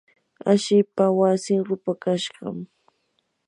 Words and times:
hashipa 0.43 1.05
wasin 1.19 1.59
rupakashqam. 1.67 2.57